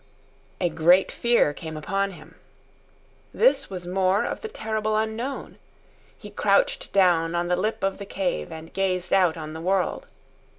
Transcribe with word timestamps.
A 0.59 0.67
great 0.67 1.11
fear 1.11 1.53
came 1.53 1.77
upon 1.77 2.13
him. 2.13 2.33
This 3.35 3.69
was 3.69 3.85
more 3.85 4.23
of 4.25 4.41
the 4.41 4.47
terrible 4.47 4.97
unknown. 4.97 5.59
He 6.17 6.31
crouched 6.31 6.91
down 6.91 7.35
on 7.35 7.49
the 7.49 7.55
lip 7.55 7.83
of 7.83 7.99
the 7.99 8.05
cave 8.07 8.51
and 8.51 8.73
gazed 8.73 9.13
out 9.13 9.37
on 9.37 9.53
the 9.53 9.61
world. 9.61 10.07